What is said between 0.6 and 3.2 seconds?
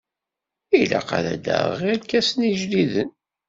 Ilaq ad d-aɣeɣ irkasen ijdiden.